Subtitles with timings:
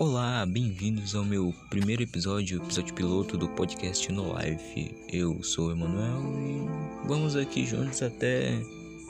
[0.00, 4.94] Olá, bem-vindos ao meu primeiro episódio, episódio piloto do podcast No Life.
[5.12, 8.62] Eu sou o Emanuel e vamos aqui juntos até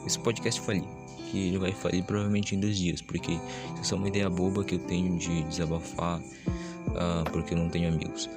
[0.07, 0.83] esse podcast falir.
[1.31, 4.65] Que ele vai falir provavelmente em dois dias, porque isso é só uma ideia boba
[4.65, 8.31] que eu tenho de desabafar, uh, porque eu não tenho amigos.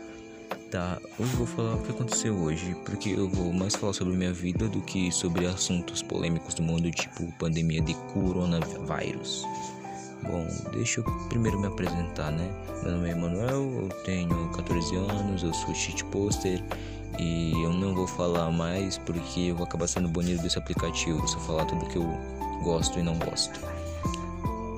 [0.69, 4.33] Tá, hoje vou falar o que aconteceu hoje, porque eu vou mais falar sobre minha
[4.33, 9.45] vida do que sobre assuntos polêmicos do mundo, tipo pandemia de coronavírus.
[10.23, 12.47] Bom, deixa eu primeiro me apresentar, né?
[12.83, 16.63] Meu nome é Emanuel, eu tenho 14 anos, eu sou shitposter
[17.19, 21.35] e eu não vou falar mais porque eu vou acabar sendo banido desse aplicativo se
[21.35, 22.05] eu falar tudo que eu
[22.63, 23.59] gosto e não gosto.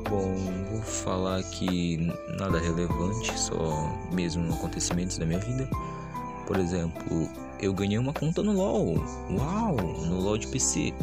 [0.09, 0.35] Bom,
[0.71, 1.97] vou falar aqui
[2.37, 5.67] nada relevante, só mesmo acontecimentos da minha vida.
[6.47, 8.95] Por exemplo, eu ganhei uma conta no LoL.
[9.31, 10.93] Uau, no LoL de PC.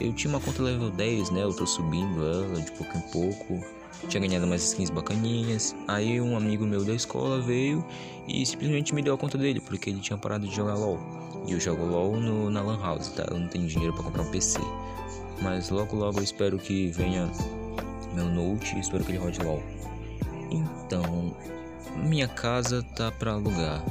[0.00, 1.42] Eu tinha uma conta level 10, né?
[1.42, 5.74] Eu tô subindo ela de pouco em pouco tinha ganhado umas skins bacaninhas.
[5.86, 7.84] Aí um amigo meu da escola veio
[8.26, 10.98] e simplesmente me deu a conta dele, porque ele tinha parado de jogar LOL.
[11.46, 13.26] E eu jogo LOL no, na Lan House, tá?
[13.30, 14.58] Eu não tenho dinheiro para comprar um PC.
[15.42, 17.30] Mas logo logo eu espero que venha
[18.14, 19.62] meu Note espero que ele rode LOL.
[20.50, 21.34] Então,
[21.96, 23.82] minha casa tá para alugar.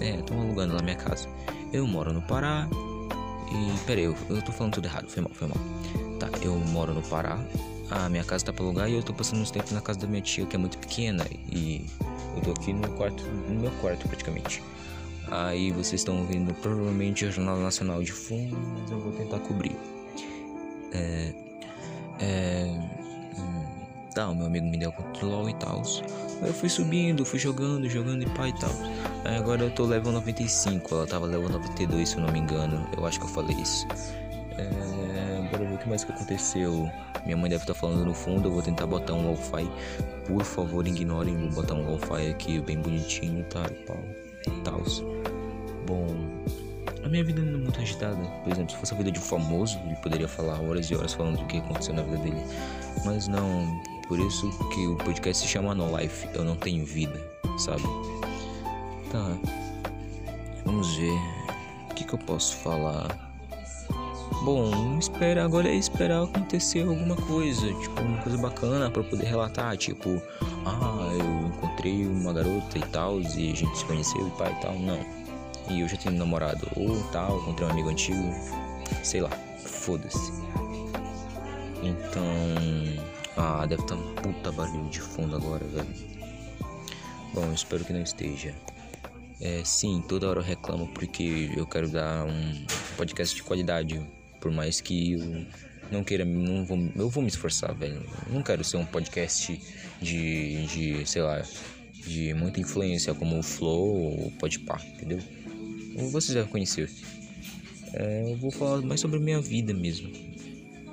[0.00, 1.28] É, tô alugando lá minha casa.
[1.72, 2.68] Eu moro no Pará.
[3.50, 3.78] E.
[3.86, 5.58] Pera aí, eu, eu tô falando tudo errado, foi mal, foi mal.
[6.18, 7.38] Tá, eu moro no Pará
[7.90, 10.06] a minha casa tá pra alugar e eu tô passando uns tempos na casa da
[10.06, 11.86] minha tia, que é muito pequena, e
[12.36, 14.62] eu tô aqui no quarto, no meu quarto praticamente.
[15.30, 19.76] Aí vocês estão ouvindo provavelmente a Jornal Nacional de fundo, mas eu vou tentar cobrir.
[20.92, 21.32] É.
[22.20, 22.64] É.
[23.36, 23.64] Hum,
[24.14, 25.82] tá, o meu amigo me deu control e tal.
[26.42, 28.70] Aí eu fui subindo, fui jogando, jogando e pá e tal.
[29.24, 32.86] Aí agora eu tô level 95, ela tava level 92 se eu não me engano,
[32.96, 33.86] eu acho que eu falei isso.
[34.58, 36.90] É, bora ver o que mais que aconteceu.
[37.24, 39.70] Minha mãe deve estar falando no fundo, eu vou tentar botar um lo-fi.
[40.26, 43.66] Por favor, ignorem, vou botar um lo-fi aqui bem bonitinho, tá?
[44.46, 44.82] E tal.
[45.86, 46.06] Bom,
[47.04, 48.16] a minha vida não é muito agitada.
[48.42, 51.12] Por exemplo, se fosse a vida de um famoso, ele poderia falar horas e horas
[51.14, 52.42] falando do que aconteceu na vida dele.
[53.04, 56.28] Mas não, por isso que o podcast se chama No Life.
[56.34, 57.20] Eu não tenho vida,
[57.58, 57.82] sabe?
[59.10, 59.36] Tá.
[60.64, 61.18] Vamos ver.
[61.90, 63.25] O que, que eu posso falar?
[64.42, 69.76] Bom, espera agora é esperar acontecer alguma coisa, tipo uma coisa bacana para poder relatar,
[69.76, 70.22] tipo,
[70.64, 74.62] ah, eu encontrei uma garota e tal e a gente se conheceu e pai e
[74.62, 75.00] tal, não.
[75.68, 78.34] E eu já tenho um namorado ou tal, encontrei um amigo antigo,
[79.02, 80.32] sei lá, foda-se.
[81.82, 82.24] Então,
[83.36, 86.16] ah, deve estar tá um puta barulho de fundo agora, velho.
[87.34, 88.54] Bom, espero que não esteja.
[89.40, 94.00] É, sim, toda hora eu reclamo porque eu quero dar um podcast de qualidade
[94.40, 95.46] por mais que eu
[95.90, 98.02] não queira, não vou, eu vou me esforçar, velho.
[98.26, 99.60] Eu não quero ser um podcast
[100.00, 101.42] de, de, sei lá,
[101.94, 105.18] de muita influência como o Flow ou o Podpah, entendeu?
[106.10, 106.90] Vocês já conhecer.
[107.92, 110.12] É, eu vou falar mais sobre a minha vida mesmo.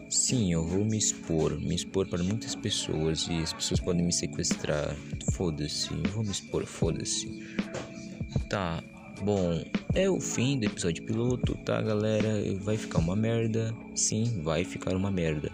[0.09, 4.13] Sim, eu vou me expor, me expor para muitas pessoas e as pessoas podem me
[4.13, 4.95] sequestrar.
[5.33, 7.43] Foda-se, eu vou me expor, foda-se.
[8.47, 8.83] Tá,
[9.23, 9.63] Bom,
[9.95, 12.43] é o fim do episódio piloto, tá, galera?
[12.59, 13.73] Vai ficar uma merda.
[13.95, 15.49] Sim, vai ficar uma merda.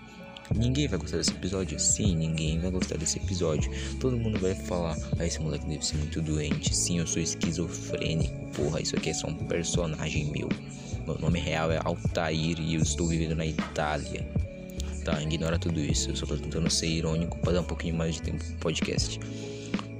[0.56, 1.79] Ninguém vai gostar desse episódio?
[1.79, 3.72] Sim, ninguém vai gostar desse episódio.
[4.00, 6.75] Todo mundo vai falar: Ah, esse moleque deve ser muito doente.
[6.75, 8.34] Sim, eu sou esquizofrênico.
[8.56, 10.50] Porra, isso aqui é só um personagem meu.
[11.06, 14.28] Meu nome real é Altair e eu estou vivendo na Itália.
[15.06, 16.09] Tá, ignora tudo isso.
[16.09, 19.19] Eu só tô tentando ser irônico para dar um pouquinho mais de tempo pro podcast.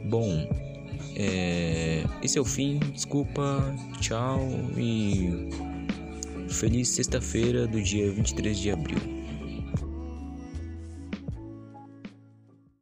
[0.06, 0.50] Bom,
[1.16, 4.47] é, esse é o fim, desculpa, tchau
[4.78, 5.50] e
[6.50, 9.19] feliz sexta-feira do dia 23 de abril.